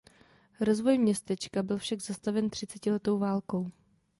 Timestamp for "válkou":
3.19-3.71